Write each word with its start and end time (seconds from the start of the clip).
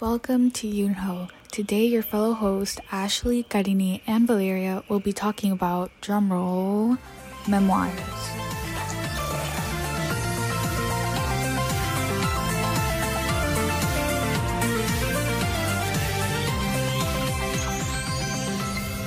Welcome 0.00 0.50
to 0.52 0.66
Yunho. 0.66 1.28
Today, 1.52 1.84
your 1.84 2.02
fellow 2.02 2.32
host 2.32 2.80
Ashley, 2.90 3.44
Karini, 3.44 4.00
and 4.06 4.26
Valeria 4.26 4.82
will 4.88 4.98
be 4.98 5.12
talking 5.12 5.52
about 5.52 5.90
drumroll 6.00 6.96
memoirs. 7.46 7.92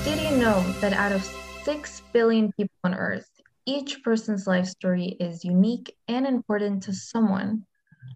Did 0.04 0.20
you 0.22 0.36
know 0.38 0.62
that 0.78 0.92
out 0.92 1.10
of 1.10 1.28
6 1.64 2.02
billion 2.12 2.52
people 2.52 2.76
on 2.84 2.94
Earth, 2.94 3.28
each 3.66 4.00
person's 4.04 4.46
life 4.46 4.66
story 4.66 5.16
is 5.18 5.44
unique 5.44 5.96
and 6.06 6.24
important 6.24 6.84
to 6.84 6.92
someone? 6.92 7.66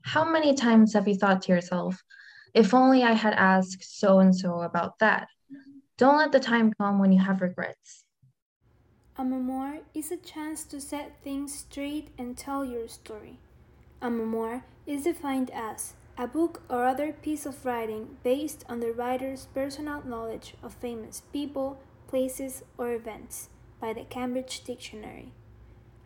How 0.03 0.25
many 0.31 0.55
times 0.55 0.93
have 0.93 1.09
you 1.09 1.17
thought 1.17 1.43
to 1.43 1.53
yourself, 1.53 2.01
if 2.59 2.75
only 2.75 3.05
I 3.05 3.13
had 3.13 3.35
asked 3.35 3.85
so 4.01 4.19
and 4.19 4.35
so 4.35 4.63
about 4.63 4.99
that? 4.99 5.29
Don't 5.97 6.19
let 6.19 6.33
the 6.33 6.41
time 6.41 6.73
come 6.73 6.99
when 6.99 7.13
you 7.13 7.21
have 7.21 7.41
regrets. 7.41 8.03
A 9.17 9.25
memoir 9.25 9.79
is 9.95 10.11
a 10.11 10.17
chance 10.17 10.65
to 10.65 10.81
set 10.81 11.23
things 11.23 11.55
straight 11.55 12.09
and 12.19 12.37
tell 12.37 12.65
your 12.65 12.89
story. 12.89 13.39
A 14.03 14.11
memoir 14.11 14.65
is 14.87 15.05
defined 15.05 15.53
as 15.53 15.95
a 16.17 16.27
book 16.27 16.63
or 16.69 16.85
other 16.85 17.13
piece 17.13 17.47
of 17.47 17.65
writing 17.65 18.17
based 18.25 18.65
on 18.69 18.81
the 18.81 18.93
writer's 18.93 19.47
personal 19.55 20.03
knowledge 20.05 20.55
of 20.61 20.75
famous 20.75 21.23
people, 21.33 21.79
places, 22.09 22.65
or 22.77 22.93
events 22.93 23.51
by 23.81 23.93
the 23.93 24.03
Cambridge 24.03 24.65
Dictionary. 24.65 25.31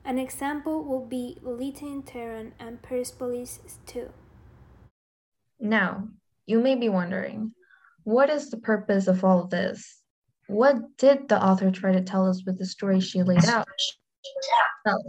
An 0.05 0.19
example 0.19 0.85
would 0.85 1.09
be 1.09 1.39
Lolita 1.41 1.87
in 1.87 2.03
Tehran 2.03 2.53
and 2.59 2.83
Persepolis 2.83 3.61
2. 3.87 4.11
Now, 5.59 6.09
you 6.47 6.61
may 6.61 6.75
be 6.75 6.89
wondering, 6.89 7.53
what 8.05 8.31
is 8.31 8.51
the 8.51 8.59
purpose 8.59 9.07
of 9.07 9.25
all 9.25 9.43
of 9.43 9.51
this? 9.51 10.01
What 10.49 10.97
did 10.99 11.29
the 11.29 11.43
author 11.43 11.71
try 11.71 11.93
to 11.93 12.03
tell 12.03 12.29
us 12.29 12.45
with 12.45 12.59
the 12.59 12.67
story 12.67 13.01
she 13.01 13.23
laid 13.23 13.45
out? 13.45 13.69
Well, 14.85 15.03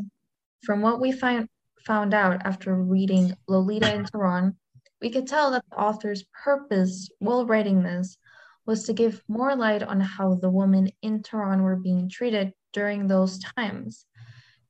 from 0.64 0.82
what 0.82 1.02
we 1.02 1.12
find, 1.12 1.48
found 1.86 2.14
out 2.14 2.46
after 2.46 2.76
reading 2.76 3.36
Lolita 3.48 3.94
in 3.94 4.06
Tehran, 4.06 4.56
we 5.02 5.10
could 5.10 5.28
tell 5.28 5.52
that 5.52 5.66
the 5.70 5.78
author's 5.78 6.24
purpose 6.44 7.10
while 7.20 7.46
writing 7.46 7.84
this 7.84 8.18
was 8.66 8.86
to 8.86 8.94
give 8.94 9.22
more 9.28 9.56
light 9.56 9.84
on 9.84 10.00
how 10.00 10.36
the 10.36 10.50
women 10.50 10.90
in 11.02 11.22
Tehran 11.22 11.62
were 11.64 11.76
being 11.76 12.08
treated 12.10 12.54
during 12.72 13.08
those 13.08 13.40
times. 13.40 14.06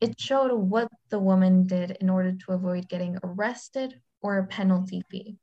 It 0.01 0.19
showed 0.19 0.51
what 0.51 0.89
the 1.09 1.19
woman 1.19 1.67
did 1.67 1.91
in 2.01 2.09
order 2.09 2.31
to 2.31 2.51
avoid 2.53 2.89
getting 2.89 3.19
arrested 3.23 4.01
or 4.21 4.39
a 4.39 4.47
penalty 4.47 5.03
fee. 5.11 5.37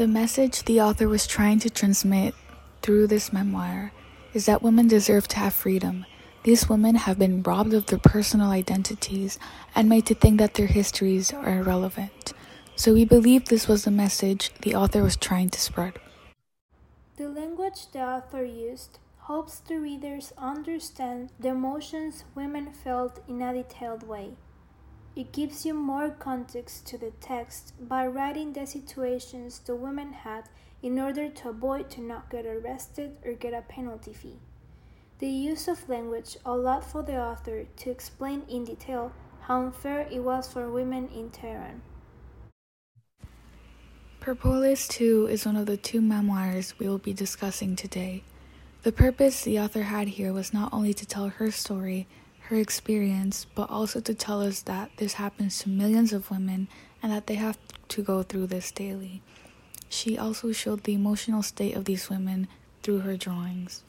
The 0.00 0.08
message 0.08 0.64
the 0.64 0.80
author 0.80 1.10
was 1.10 1.26
trying 1.26 1.58
to 1.58 1.68
transmit 1.68 2.34
through 2.80 3.08
this 3.08 3.34
memoir 3.34 3.92
is 4.32 4.46
that 4.46 4.62
women 4.62 4.88
deserve 4.88 5.28
to 5.28 5.36
have 5.36 5.52
freedom. 5.52 6.06
These 6.42 6.70
women 6.70 6.94
have 6.94 7.18
been 7.18 7.42
robbed 7.42 7.74
of 7.74 7.84
their 7.84 7.98
personal 7.98 8.50
identities 8.50 9.38
and 9.74 9.90
made 9.90 10.06
to 10.06 10.14
think 10.14 10.38
that 10.38 10.54
their 10.54 10.68
histories 10.68 11.34
are 11.34 11.58
irrelevant. 11.58 12.32
So 12.76 12.94
we 12.94 13.04
believe 13.04 13.44
this 13.44 13.68
was 13.68 13.84
the 13.84 13.90
message 13.90 14.50
the 14.62 14.74
author 14.74 15.02
was 15.02 15.18
trying 15.18 15.50
to 15.50 15.60
spread. 15.60 15.98
The 17.18 17.28
language 17.28 17.92
the 17.92 18.00
author 18.00 18.42
used 18.42 19.00
helps 19.26 19.58
the 19.60 19.76
readers 19.76 20.32
understand 20.38 21.28
the 21.38 21.50
emotions 21.50 22.24
women 22.34 22.72
felt 22.72 23.22
in 23.28 23.42
a 23.42 23.52
detailed 23.52 24.08
way. 24.08 24.30
It 25.16 25.32
gives 25.32 25.66
you 25.66 25.74
more 25.74 26.10
context 26.10 26.86
to 26.86 26.98
the 26.98 27.10
text 27.20 27.74
by 27.80 28.06
writing 28.06 28.52
the 28.52 28.66
situations 28.66 29.58
the 29.58 29.74
women 29.74 30.12
had 30.12 30.48
in 30.82 30.98
order 30.98 31.28
to 31.28 31.48
avoid 31.48 31.90
to 31.90 32.00
not 32.00 32.30
get 32.30 32.46
arrested 32.46 33.16
or 33.24 33.32
get 33.32 33.52
a 33.52 33.62
penalty 33.62 34.12
fee. 34.12 34.38
The 35.18 35.28
use 35.28 35.68
of 35.68 35.88
language 35.88 36.36
allowed 36.46 36.84
for 36.84 37.02
the 37.02 37.20
author 37.20 37.64
to 37.64 37.90
explain 37.90 38.42
in 38.48 38.64
detail 38.64 39.12
how 39.42 39.62
unfair 39.62 40.06
it 40.10 40.20
was 40.20 40.50
for 40.50 40.70
women 40.70 41.08
in 41.08 41.30
Tehran. 41.30 41.82
Persepolis 44.20 44.86
2 44.88 45.26
is 45.26 45.44
one 45.44 45.56
of 45.56 45.66
the 45.66 45.76
two 45.76 46.00
memoirs 46.00 46.78
we 46.78 46.86
will 46.86 46.98
be 46.98 47.12
discussing 47.12 47.74
today. 47.74 48.22
The 48.82 48.92
purpose 48.92 49.42
the 49.42 49.58
author 49.58 49.82
had 49.82 50.08
here 50.08 50.32
was 50.32 50.54
not 50.54 50.72
only 50.72 50.94
to 50.94 51.04
tell 51.04 51.28
her 51.28 51.50
story, 51.50 52.06
her 52.50 52.56
experience, 52.56 53.46
but 53.54 53.70
also 53.70 54.00
to 54.00 54.12
tell 54.12 54.42
us 54.42 54.62
that 54.62 54.90
this 54.96 55.14
happens 55.14 55.60
to 55.60 55.68
millions 55.68 56.12
of 56.12 56.32
women 56.32 56.66
and 57.00 57.12
that 57.12 57.28
they 57.28 57.36
have 57.36 57.56
to 57.86 58.02
go 58.02 58.24
through 58.24 58.48
this 58.48 58.72
daily. 58.72 59.22
She 59.88 60.18
also 60.18 60.50
showed 60.50 60.82
the 60.82 60.94
emotional 60.94 61.44
state 61.44 61.76
of 61.76 61.84
these 61.84 62.10
women 62.10 62.48
through 62.82 63.00
her 63.00 63.16
drawings. 63.16 63.84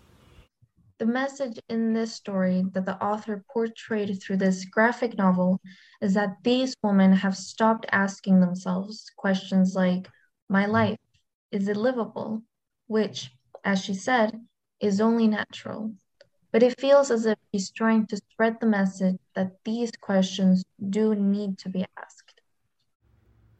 The 1.00 1.08
message 1.08 1.60
in 1.70 1.94
this 1.94 2.14
story 2.14 2.64
that 2.74 2.86
the 2.86 3.04
author 3.04 3.44
portrayed 3.52 4.22
through 4.22 4.38
this 4.38 4.66
graphic 4.66 5.18
novel 5.18 5.60
is 6.00 6.14
that 6.14 6.38
these 6.44 6.76
women 6.84 7.14
have 7.14 7.36
stopped 7.36 7.88
asking 7.92 8.42
themselves 8.42 9.10
questions 9.18 9.74
like, 9.74 10.08
My 10.50 10.68
life, 10.68 11.00
is 11.52 11.68
it 11.68 11.78
livable? 11.78 12.44
Which, 12.86 13.32
as 13.66 13.84
she 13.84 13.96
said, 13.96 14.40
is 14.80 15.02
only 15.02 15.28
natural. 15.28 15.96
But 16.52 16.64
it 16.64 16.80
feels 16.80 17.12
as 17.12 17.26
if 17.26 17.38
he's 17.52 17.72
trying 17.72 18.08
to 18.08 18.18
spread 18.18 18.60
the 18.60 18.68
message 18.68 19.18
that 19.36 19.64
these 19.64 19.92
questions 19.92 20.64
do 20.90 21.16
need 21.16 21.58
to 21.60 21.70
be 21.70 21.86
asked. 21.98 22.42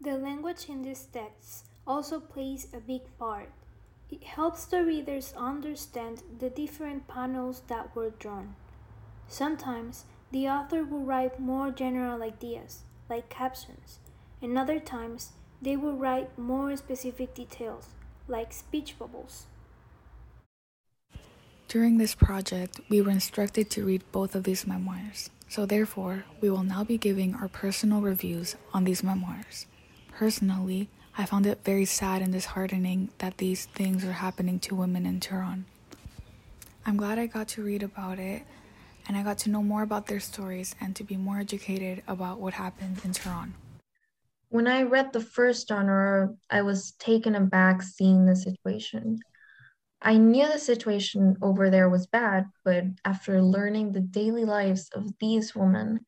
The 0.02 0.18
language 0.18 0.68
in 0.68 0.82
these 0.82 1.04
texts 1.04 1.66
also 1.88 2.20
plays 2.20 2.68
a 2.74 2.80
big 2.80 3.02
part. 3.18 3.52
It 4.10 4.24
helps 4.24 4.66
the 4.66 4.84
readers 4.84 5.34
understand 5.38 6.24
the 6.40 6.50
different 6.50 7.08
panels 7.08 7.62
that 7.68 7.96
were 7.96 8.10
drawn. 8.10 8.56
Sometimes 9.28 10.06
the 10.32 10.50
author 10.50 10.84
will 10.84 11.06
write 11.06 11.40
more 11.40 11.72
general 11.72 12.22
ideas, 12.24 12.84
like 13.10 13.30
captions, 13.30 14.00
and 14.42 14.58
other 14.58 14.80
times 14.80 15.32
they 15.62 15.78
will 15.78 15.96
write 15.96 16.38
more 16.38 16.76
specific 16.76 17.34
details, 17.34 17.90
like 18.28 18.52
speech 18.52 18.98
bubbles. 18.98 19.46
During 21.72 21.98
this 21.98 22.16
project, 22.16 22.82
we 22.90 23.02
were 23.02 23.12
instructed 23.12 23.70
to 23.70 23.86
read 23.86 24.04
both 24.12 24.36
of 24.36 24.44
these 24.44 24.68
memoirs, 24.68 25.30
so 25.48 25.66
therefore, 25.66 26.26
we 26.42 26.50
will 26.50 26.64
now 26.64 26.84
be 26.84 26.98
giving 26.98 27.34
our 27.34 27.48
personal 27.48 28.02
reviews 28.02 28.58
on 28.74 28.84
these 28.84 29.02
memoirs. 29.02 29.68
Personally, 30.12 30.90
I 31.18 31.26
found 31.26 31.46
it 31.46 31.64
very 31.64 31.86
sad 31.86 32.22
and 32.22 32.34
disheartening 32.34 33.08
that 33.20 33.38
these 33.38 33.68
things 33.68 34.04
are 34.04 34.12
happening 34.12 34.60
to 34.60 34.76
women 34.76 35.06
in 35.06 35.22
Tehran. 35.22 35.64
I'm 36.86 36.98
glad 36.98 37.18
I 37.18 37.28
got 37.28 37.48
to 37.48 37.64
read 37.64 37.84
about 37.84 38.20
it 38.20 38.44
and 39.08 39.16
I 39.16 39.24
got 39.24 39.38
to 39.38 39.50
know 39.50 39.64
more 39.64 39.84
about 39.84 40.08
their 40.08 40.20
stories 40.20 40.76
and 40.82 40.94
to 40.98 41.06
be 41.06 41.16
more 41.16 41.40
educated 41.40 42.04
about 42.06 42.42
what 42.42 42.54
happened 42.54 43.00
in 43.06 43.14
Tehran. 43.14 43.54
When 44.50 44.68
I 44.68 44.82
read 44.82 45.14
the 45.14 45.22
first 45.22 45.70
genre, 45.70 46.36
I 46.50 46.64
was 46.64 46.92
taken 47.00 47.36
aback 47.36 47.82
seeing 47.82 48.26
the 48.26 48.36
situation. 48.36 49.20
I 50.02 50.18
knew 50.18 50.48
the 50.48 50.58
situation 50.58 51.38
over 51.42 51.70
there 51.70 51.90
was 51.90 52.08
bad, 52.08 52.50
but 52.66 52.86
after 53.06 53.42
learning 53.42 53.92
the 53.92 54.00
daily 54.00 54.46
lives 54.46 54.90
of 54.94 55.14
these 55.20 55.56
women, 55.56 56.00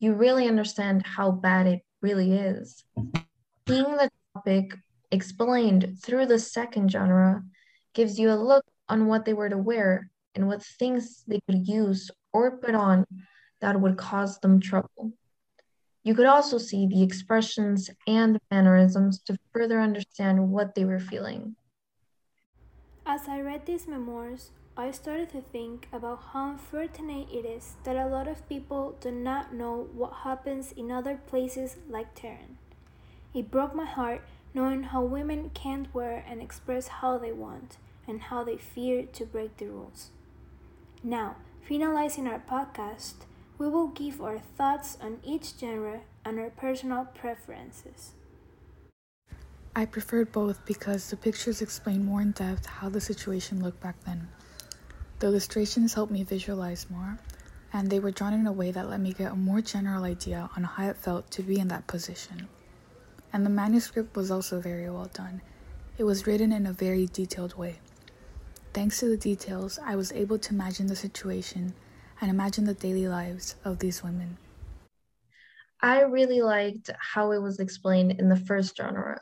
you 0.00 0.14
really 0.14 0.48
understand 0.48 1.04
how 1.04 1.30
bad 1.30 1.66
it 1.66 1.82
really 2.00 2.32
is. 2.32 2.84
Mm-hmm. 2.98 3.22
Seeing 3.68 3.96
the 3.96 4.10
topic 4.34 4.74
explained 5.10 5.98
through 6.02 6.26
the 6.26 6.38
second 6.38 6.90
genre 6.90 7.42
gives 7.92 8.18
you 8.18 8.30
a 8.30 8.34
look 8.34 8.64
on 8.88 9.06
what 9.06 9.24
they 9.24 9.34
were 9.34 9.48
to 9.48 9.58
wear 9.58 10.10
and 10.34 10.48
what 10.48 10.62
things 10.62 11.22
they 11.26 11.40
could 11.46 11.68
use 11.68 12.10
or 12.32 12.58
put 12.58 12.74
on 12.74 13.04
that 13.60 13.80
would 13.80 13.96
cause 13.96 14.38
them 14.40 14.60
trouble. 14.60 15.12
You 16.02 16.14
could 16.14 16.26
also 16.26 16.58
see 16.58 16.86
the 16.86 17.02
expressions 17.02 17.90
and 18.06 18.38
mannerisms 18.50 19.20
to 19.22 19.38
further 19.52 19.80
understand 19.80 20.50
what 20.50 20.74
they 20.74 20.84
were 20.84 21.00
feeling. 21.00 21.56
As 23.06 23.28
I 23.28 23.40
read 23.40 23.66
these 23.66 23.86
memoirs, 23.86 24.50
I 24.78 24.90
started 24.90 25.28
to 25.32 25.42
think 25.42 25.88
about 25.92 26.22
how 26.32 26.48
unfortunate 26.48 27.28
it 27.30 27.44
is 27.44 27.74
that 27.84 27.96
a 27.96 28.06
lot 28.06 28.26
of 28.26 28.48
people 28.48 28.96
do 28.98 29.10
not 29.10 29.52
know 29.52 29.88
what 29.92 30.24
happens 30.24 30.72
in 30.72 30.90
other 30.90 31.20
places 31.26 31.76
like 31.86 32.14
Tehran. 32.14 32.56
It 33.34 33.50
broke 33.50 33.74
my 33.74 33.84
heart 33.84 34.22
knowing 34.54 34.84
how 34.84 35.02
women 35.02 35.50
can't 35.52 35.92
wear 35.94 36.24
and 36.26 36.40
express 36.40 36.88
how 36.88 37.18
they 37.18 37.30
want 37.30 37.76
and 38.08 38.22
how 38.22 38.42
they 38.42 38.56
fear 38.56 39.02
to 39.12 39.26
break 39.26 39.58
the 39.58 39.66
rules. 39.66 40.08
Now, 41.02 41.36
finalizing 41.68 42.26
our 42.26 42.40
podcast, 42.40 43.26
we 43.58 43.68
will 43.68 43.88
give 43.88 44.22
our 44.22 44.38
thoughts 44.38 44.96
on 45.02 45.20
each 45.22 45.52
genre 45.60 46.00
and 46.24 46.40
our 46.40 46.50
personal 46.50 47.04
preferences. 47.14 48.12
I 49.76 49.86
preferred 49.86 50.30
both 50.30 50.64
because 50.66 51.10
the 51.10 51.16
pictures 51.16 51.60
explain 51.60 52.04
more 52.04 52.20
in 52.22 52.30
depth 52.30 52.64
how 52.64 52.88
the 52.88 53.00
situation 53.00 53.60
looked 53.60 53.80
back 53.80 53.96
then. 54.04 54.28
The 55.18 55.26
illustrations 55.26 55.94
helped 55.94 56.12
me 56.12 56.22
visualize 56.22 56.88
more, 56.88 57.18
and 57.72 57.90
they 57.90 57.98
were 57.98 58.12
drawn 58.12 58.34
in 58.34 58.46
a 58.46 58.52
way 58.52 58.70
that 58.70 58.88
let 58.88 59.00
me 59.00 59.12
get 59.12 59.32
a 59.32 59.36
more 59.36 59.60
general 59.60 60.04
idea 60.04 60.48
on 60.56 60.62
how 60.62 60.86
it 60.86 60.96
felt 60.96 61.28
to 61.32 61.42
be 61.42 61.58
in 61.58 61.66
that 61.68 61.88
position. 61.88 62.48
And 63.32 63.44
the 63.44 63.50
manuscript 63.50 64.14
was 64.14 64.30
also 64.30 64.60
very 64.60 64.88
well 64.88 65.10
done. 65.12 65.40
It 65.98 66.04
was 66.04 66.24
written 66.24 66.52
in 66.52 66.66
a 66.66 66.72
very 66.72 67.06
detailed 67.06 67.58
way. 67.58 67.80
Thanks 68.72 69.00
to 69.00 69.08
the 69.08 69.16
details, 69.16 69.80
I 69.84 69.96
was 69.96 70.12
able 70.12 70.38
to 70.38 70.54
imagine 70.54 70.86
the 70.86 70.94
situation 70.94 71.74
and 72.20 72.30
imagine 72.30 72.64
the 72.64 72.74
daily 72.74 73.08
lives 73.08 73.56
of 73.64 73.80
these 73.80 74.04
women. 74.04 74.38
I 75.80 76.02
really 76.02 76.42
liked 76.42 76.90
how 76.98 77.32
it 77.32 77.42
was 77.42 77.58
explained 77.58 78.20
in 78.20 78.28
the 78.28 78.36
first 78.36 78.76
genre. 78.76 79.20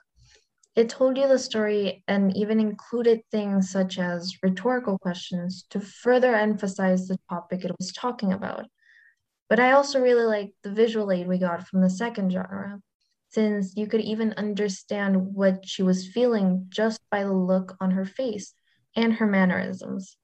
It 0.75 0.89
told 0.89 1.19
you 1.19 1.29
the 1.29 1.39
story 1.39 2.03
and 2.09 2.35
even 2.35 2.59
included 2.59 3.21
things 3.31 3.71
such 3.71 3.99
as 3.99 4.39
rhetorical 4.43 4.99
questions 4.99 5.67
to 5.69 5.81
further 5.81 6.35
emphasize 6.35 7.07
the 7.07 7.19
topic 7.29 7.65
it 7.65 7.77
was 7.79 7.93
talking 7.93 8.33
about. 8.33 8.67
But 9.51 9.61
I 9.61 9.73
also 9.73 10.01
really 10.01 10.25
liked 10.25 10.55
the 10.63 10.73
visual 10.73 11.13
aid 11.13 11.29
we 11.29 11.37
got 11.37 11.67
from 11.69 11.83
the 11.83 11.91
second 11.91 12.33
genre, 12.33 12.81
since 13.29 13.77
you 13.77 13.87
could 13.87 14.01
even 14.01 14.33
understand 14.39 15.35
what 15.35 15.67
she 15.69 15.83
was 15.83 16.09
feeling 16.09 16.67
just 16.71 17.01
by 17.11 17.23
the 17.25 17.35
look 17.35 17.77
on 17.79 17.91
her 17.91 18.07
face 18.07 18.55
and 18.97 19.13
her 19.13 19.27
mannerisms. 19.27 20.17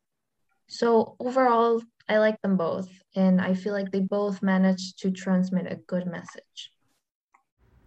So 0.67 1.17
overall, 1.21 1.83
I 2.09 2.19
like 2.19 2.41
them 2.41 2.57
both, 2.57 2.89
and 3.15 3.39
I 3.39 3.53
feel 3.53 3.75
like 3.75 3.91
they 3.91 4.01
both 4.01 4.43
managed 4.43 4.99
to 5.01 5.11
transmit 5.11 5.71
a 5.71 5.77
good 5.77 6.07
message. 6.07 6.73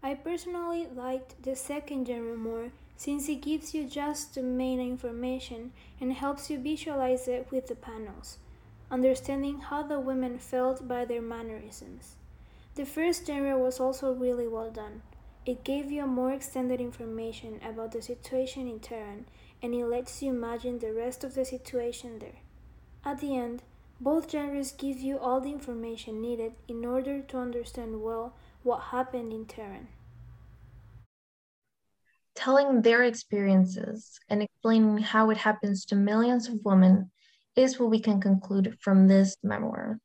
I 0.04 0.16
personally 0.16 0.88
liked 0.88 1.44
the 1.44 1.56
second 1.56 2.08
genre 2.08 2.36
more 2.36 2.72
since 2.98 3.30
it 3.30 3.42
gives 3.42 3.74
you 3.74 3.88
just 3.88 4.34
the 4.34 4.42
main 4.42 4.80
information 4.80 5.74
and 6.00 6.14
helps 6.14 6.50
you 6.50 6.60
visualize 6.60 7.28
it 7.28 7.48
with 7.52 7.68
the 7.68 7.76
panels, 7.76 8.38
understanding 8.90 9.60
how 9.60 9.84
the 9.84 10.00
women 10.00 10.40
felt 10.40 10.88
by 10.88 11.06
their 11.06 11.22
mannerisms. 11.22 12.16
The 12.76 12.86
first 12.86 13.28
genre 13.28 13.58
was 13.58 13.80
also 13.80 14.14
really 14.14 14.48
well 14.48 14.72
done. 14.72 15.04
It 15.46 15.64
gave 15.64 15.92
you 15.92 16.06
more 16.08 16.32
extended 16.32 16.82
information 16.82 17.60
about 17.64 17.92
the 17.92 18.02
situation 18.02 18.68
in 18.68 18.80
Tehran 18.80 19.26
and 19.62 19.76
it 19.76 19.86
lets 19.86 20.22
you 20.24 20.32
imagine 20.32 20.80
the 20.80 20.94
rest 20.94 21.24
of 21.24 21.36
the 21.36 21.46
situation 21.46 22.20
there. 22.20 22.40
At 23.06 23.20
the 23.20 23.36
end, 23.36 23.62
both 24.00 24.32
genres 24.32 24.72
give 24.72 25.00
you 25.00 25.20
all 25.20 25.42
the 25.42 25.52
information 25.52 26.22
needed 26.22 26.54
in 26.68 26.86
order 26.86 27.22
to 27.22 27.38
understand 27.38 28.02
well 28.02 28.34
what 28.64 28.82
happened 28.82 29.34
in 29.34 29.46
Tehran. 29.46 29.88
Telling 32.36 32.82
their 32.82 33.04
experiences 33.04 34.20
and 34.30 34.42
explaining 34.42 35.00
how 35.00 35.30
it 35.30 35.38
happens 35.38 35.86
to 35.86 35.96
millions 35.96 36.48
of 36.48 36.60
women 36.64 37.12
is 37.56 37.80
what 37.80 37.90
we 37.90 38.00
can 38.00 38.22
conclude 38.22 38.78
from 38.80 39.08
this 39.08 39.36
memoir. 39.44 40.00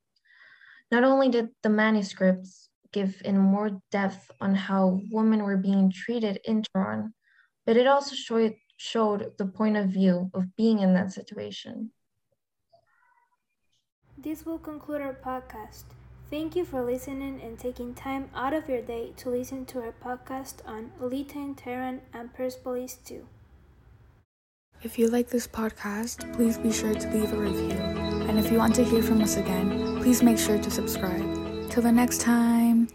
Not 0.90 1.04
only 1.04 1.28
did 1.28 1.48
the 1.62 1.68
manuscripts 1.68 2.68
give 2.92 3.20
in 3.24 3.38
more 3.38 3.80
depth 3.90 4.30
on 4.40 4.54
how 4.54 5.00
women 5.10 5.42
were 5.42 5.56
being 5.56 5.90
treated 5.92 6.40
in 6.44 6.62
Tehran, 6.62 7.14
but 7.64 7.76
it 7.76 7.86
also 7.86 8.14
showed, 8.14 8.54
showed 8.76 9.32
the 9.38 9.46
point 9.46 9.76
of 9.76 9.88
view 9.88 10.30
of 10.34 10.56
being 10.56 10.80
in 10.80 10.94
that 10.94 11.12
situation. 11.12 11.90
This 14.18 14.46
will 14.46 14.58
conclude 14.58 15.02
our 15.02 15.14
podcast. 15.14 15.84
Thank 16.28 16.56
you 16.56 16.64
for 16.64 16.82
listening 16.82 17.40
and 17.40 17.56
taking 17.56 17.94
time 17.94 18.30
out 18.34 18.52
of 18.52 18.68
your 18.68 18.82
day 18.82 19.12
to 19.18 19.30
listen 19.30 19.64
to 19.66 19.80
our 19.80 19.92
podcast 19.92 20.54
on 20.66 20.90
Lolita 20.98 21.38
in 21.38 21.54
Tehran 21.54 22.00
and 22.12 22.34
Persepolis 22.34 22.98
2. 23.04 23.24
If 24.82 24.98
you 24.98 25.06
like 25.06 25.28
this 25.28 25.46
podcast, 25.46 26.32
please 26.34 26.58
be 26.58 26.72
sure 26.72 26.94
to 26.94 27.10
leave 27.10 27.32
a 27.32 27.36
review. 27.36 27.78
And 28.26 28.40
if 28.40 28.50
you 28.50 28.58
want 28.58 28.74
to 28.74 28.84
hear 28.84 29.04
from 29.04 29.22
us 29.22 29.36
again, 29.36 30.00
please 30.02 30.20
make 30.20 30.38
sure 30.38 30.58
to 30.58 30.70
subscribe. 30.70 31.70
Till 31.70 31.82
the 31.84 31.92
next 31.92 32.22
time. 32.22 32.88